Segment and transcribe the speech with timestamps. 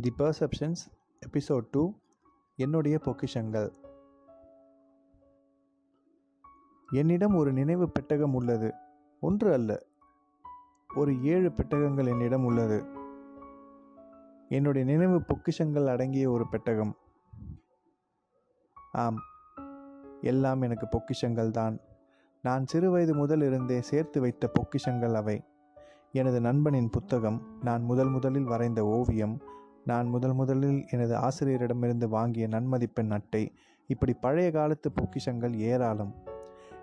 [0.00, 0.82] தி perceptions
[1.26, 1.92] episode two
[2.56, 3.72] என்னுடைய பொக்கிஷங்கள்.
[6.92, 8.74] என்னிடம் ஒரு நினைவு பெட்டகம் உள்ளது.
[9.20, 9.82] ஒன்று அல்ல
[10.94, 12.84] ஒரு ஏழு பெட்டகங்கள் என்னிடம் உள்ளது.
[14.48, 16.96] என்னுடைய நினைவு பொக்கிஷங்கள் அடங்கிய ஒரு பெட்டகம்.
[18.92, 19.18] ஆம்
[20.20, 21.80] எல்லாம் எனக்கு பொக்கிஷங்கள் தான்.
[22.42, 25.44] நான் சிறுவயது முதல் இருந்தே சேர்த்து வைத்த பொக்கிஷங்கள் அவை.
[26.12, 29.54] எனது நண்பனின் புத்தகம் நான் முதல் முதலில் வரைந்த ஓவியம்
[29.86, 33.52] நான் முதல் முதலில் எனது ஆசிரியரிடமிருந்து வாங்கிய நன்மதிப்பெண் அட்டை.
[33.86, 36.14] இப்படி பழைய காலத்து பொக்கிஷங்கள் ஏராளம்.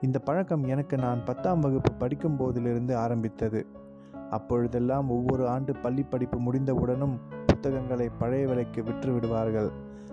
[0.00, 3.66] இந்த பழக்கம் எனக்கு நான் பத்தாம் வகுப்பு படிக்கும் போதிலிருந்து ஆரம்பித்தது.
[4.30, 7.16] அப்பொழுதெல்லாம் ஒவ்வொரு ஆண்டு பள்ளி படிப்பு முடிந்தவுடனும்
[7.46, 9.70] புத்தகங்களை பழைய விலைக்கு விற்று விடுவார்கள்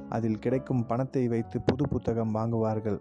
[0.10, 3.00] அதில் கிடைக்கும் பணத்தை வைத்து புது புத்தகம் வாங்குவார்கள்.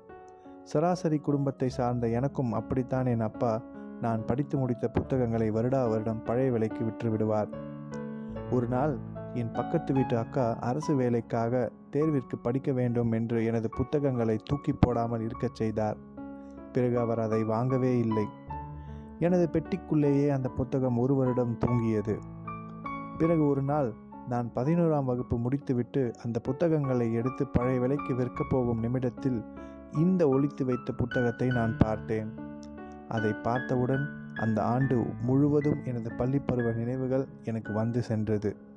[0.62, 3.62] சராசரி குடும்பத்தை சார்ந்த எனக்கும் அப்படித்தான் என் அப்பா.
[4.00, 7.48] நான் படித்து முடித்த புத்தகங்களை வருடா வருடம் பழைய விலைக்கு விற்று விடுவார்
[8.50, 8.94] ஒரு நாள்
[9.34, 15.54] என் பக்கத்து வீட்டு அக்கா அரசு வேலைக்காக தேர்விற்கு படிக்க வேண்டும் என்று எனது புத்தகங்களை தூக்கி போடாமல் இருக்கச்
[15.54, 15.96] செய்தார்.
[16.72, 18.26] பிறகு அவர் அதை வாங்கவே இல்லை.
[19.18, 22.18] எனது பெட்டிக்குள்ளேயே அந்த புத்தகம் ஒரு வருடம் தூங்கியது.
[23.18, 23.94] பிறகு ஒரு நாள்
[24.28, 29.44] நான் பதினோராம் வகுப்பு முடித்துவிட்டு அந்த புத்தகங்களை எடுத்து பழைய விலைக்கு விற்கப் போகும் நிமிடத்தில்
[29.92, 32.34] இந்த ஒழித்து வைத்த புத்தகத்தை நான் பார்த்தேன்.
[33.08, 38.72] அதை பார்த்தவுடன் அந்த ஆண்டு முழுவதும் எனது பள்ளிப்பருவ நினைவுகள் எனக்கு வந்து சென்றது.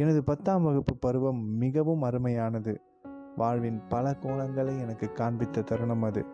[0.00, 2.74] எனது பத்தாம் வகுப்பு பருவம் மிகவும் அருமையானது.
[3.36, 6.24] வாழ்வின் பல கோணங்களை எனக்கு காண்பித்த தருணம் அது.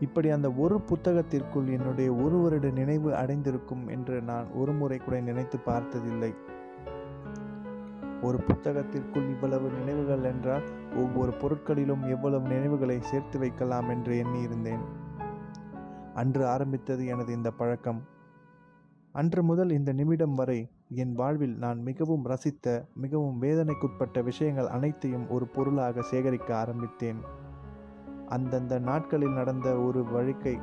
[0.00, 5.58] இப்படி அந்த ஒரு புத்தகத்திற்குள் என்னுடைய ஒரு வருட நினைவு அடைந்திருக்கும் என்று நான் ஒரு முறை கூட நினைத்து
[5.58, 6.34] பார்த்ததில்லை.
[8.22, 14.84] ஒரு புத்தகத்திற்குள் இவ்வளவு நினைவுகள் என்றால் ஒவ்வொரு பொருட்களிலும் எவ்வளவு நினைவுகளை சேர்த்து வைக்கலாம் என்று எண்ணியிருந்தேன்.
[16.14, 18.14] அன்று ஆரம்பித்தது எனது இந்த பழக்கம்.
[19.16, 25.46] அன்று முதல் இந்த நிமிடம் வரை என் வாழ்வில் நான் மிகவும் ரசித்த மிகவும் வேதனைக்குட்பட்ட விஷயங்கள் அனைத்தையும் ஒரு
[25.46, 27.16] பொருளாக சேகரிக்க ஆரம்பித்தேன்.
[28.28, 30.58] அந்தந்த நாட்களில் நடந்த ஒரு வழக்கை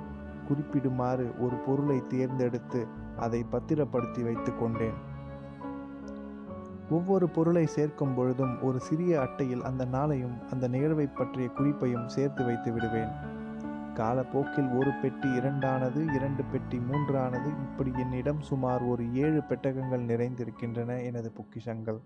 [0.50, 5.00] குறிப்பிடுமாறு ஒரு பொருளை தேர்ந்தெடுத்து அதை பத்திரப்படுத்தி வைத்து கொண்டேன்.
[6.90, 12.74] ஒவ்வொரு பொருளை சேர்க்கும் பொழுதும் ஒரு சிறிய அட்டையில் அந்த நாளையும் அந்த நிகழ்வை பற்றிய குறிப்பையும் சேர்த்து வைத்து
[12.74, 13.33] விடுவேன்.
[13.94, 17.50] காலப்போக்கில் ஒரு பெட்டி இரண்டானது இரண்டு பெட்டி மூன்றானது.
[17.62, 22.00] இப்படி என்னிடம் சுமார் ஒரு ஏழு பெட்டகங்கள் நிறைந்திருக்கின்றன எனது பொக்கிஷங்கள்.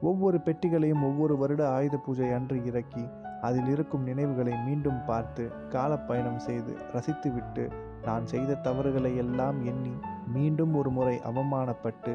[0.00, 3.04] ஒவ்வொரு பெட்டிகளையும் ஒவ்வொரு வருட ஆயுத பூஜை அன்று இறக்கி
[3.40, 7.64] அதில் இருக்கும் நினைவுகளை மீண்டும் பார்த்து காலப்பயணம் செய்து ரசித்துவிட்டு
[8.04, 9.94] நான் செய்த தவறுகளை எல்லாம் எண்ணி
[10.26, 12.12] மீண்டும் ஒரு முறை அவமானப்பட்டு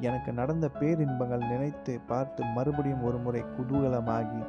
[0.00, 4.42] எனக்கு நடந்த பேரின்பங்கள் நினைத்து பார்த்து மறுபடியும் ஒரு முறை குதூகலமாகி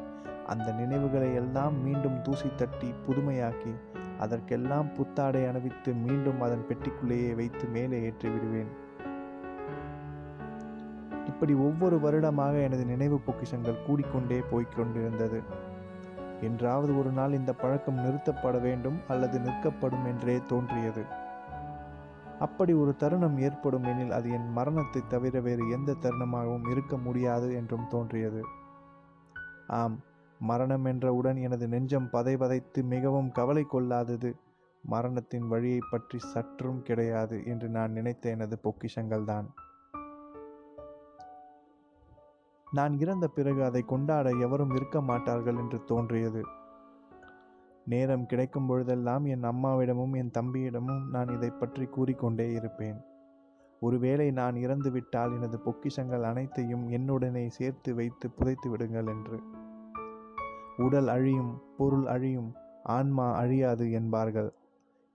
[0.51, 3.73] அந்த நினைவுகளை எல்லாம் மீண்டும் தூசி தட்டி புதுமையாக்கி
[4.19, 8.71] அதற்கெல்லாம் புத்தாடை அணிவித்து மீண்டும் அதன் பெட்டிக்குள்ளேயே வைத்து மேலே ஏற்றி விடுவேன்.
[11.25, 15.39] இப்படி ஒவ்வொரு வருடமாக எனது நினைவு பொக்கிஷங்கள் கூடிக்கொண்டே போய்கொண்டிருந்தது
[16.41, 21.03] என்றாவது ஒரு நாள் இந்த பழக்கம் நிறுத்தப்பட வேண்டும் அல்லது நிற்கப்படும் என்றே தோன்றியது.
[22.39, 27.89] அப்படி ஒரு தருணம் ஏற்படும் எனில் அது என் மரணத்தை தவிர வேறு எந்த தருணமாகவும் இருக்க முடியாது என்றும்
[27.89, 28.41] தோன்றியது.
[29.79, 29.97] ஆம்
[30.39, 34.35] மரணம் என்றவுடன் எனது நெஞ்சம் பதை பதைத்து மிகவும் கவலை கொள்ளாதது.
[34.81, 39.45] மரணத்தின் வழியை பற்றி சற்றும் கிடையாது என்று நான் நினைத்த எனது பொக்கிஷங்கள்தான்.
[42.71, 46.43] நான் இறந்த பிறகு அதை கொண்டாட எவரும் இருக்க மாட்டார்கள் என்று தோன்றியது.
[47.85, 53.01] நேரம் கிடைக்கும் பொழுதெல்லாம் என் அம்மாவிடமும் என் தம்பியிடமும் நான் இதை பற்றி கூறிக்கொண்டே இருப்பேன்.
[53.79, 59.58] ஒருவேளை நான் இறந்துவிட்டால் எனது பொக்கிஷங்கள் அனைத்தையும் என்னுடனே சேர்த்து வைத்து புதைத்து விடுங்கள் என்று.
[60.79, 62.49] உடல் அழியும் பொருள் அழியும்
[62.83, 64.49] ஆன்மா அழியாது என்பார்கள்.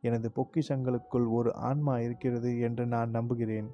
[0.03, 3.69] எனது பொக்கிஷங்களுக்குள் ஒரு ஆன்மா இருக்கிறது என்று நான் நம்புகிறேன்.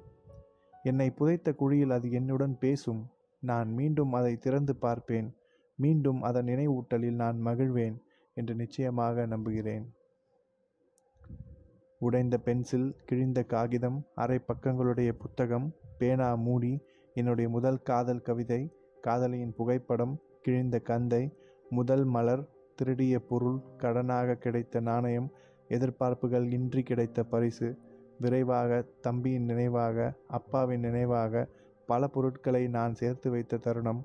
[0.83, 3.01] என்னை புதைத்த குழியில் அது என்னுடன் பேசும்.
[3.43, 5.27] நான் மீண்டும் அதை திறந்து பார்ப்பேன்.
[5.75, 7.97] மீண்டும் அதன் நினைவூட்டலில் நான் மகிழ்வேன்
[8.33, 9.85] என்று நிச்சயமாக நம்புகிறேன்.
[12.01, 15.67] உடைந்த பென்சில் கிழிந்த காகிதம் அரை பக்கங்களுடைய புத்தகம்
[15.97, 16.73] பேனா மூடி
[17.13, 18.61] என்னுடைய முதல் காதல் கவிதை
[19.01, 21.23] காதலியின் புகைப்படம் கிழிந்த கந்தை
[21.71, 22.43] முதல் மலர்
[22.75, 25.29] திருடிய பொருள் கடனாக கிடைத்த நாணயம்
[25.69, 27.69] எதிர்பார்ப்புகள் இன்றி கிடைத்த பரிசு.
[28.19, 31.43] விரைவாக தம்பியின் நினைவாக அப்பாவின் நினைவாக
[31.85, 34.01] பல பொருட்களை நான் சேர்த்து வைத்த தருணம்.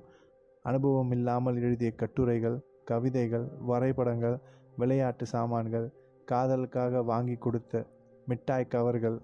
[0.65, 4.37] அனுபவம் இல்லாமல் எழுதிய கட்டுரைகள் கவிதைகள் வரைபடங்கள்
[4.77, 5.87] விளையாட்டு சாமான்கள்
[6.31, 7.83] காதலுக்காக வாங்கி கொடுத்த
[8.25, 9.19] மிட்டாய் கவர்கள்.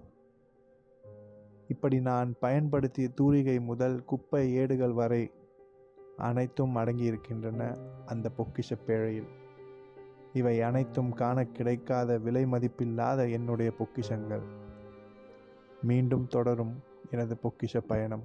[1.68, 5.22] இப்படி நான் பயன்படுத்திய தூரிகை முதல் குப்பை ஏடுகள் வரை
[6.16, 7.76] அனைத்தும் அடங்கியிருக்கின்றன
[8.06, 9.28] அந்த பொக்கிஷ பேழையில்.
[10.32, 14.42] இவை அனைத்தும் காண கிடைக்காத விலை மதிப்பில்லாத என்னுடைய பொக்கிஷங்கள்.
[15.82, 18.24] மீண்டும் தொடரும் எனது பொக்கிஷ பயணம்.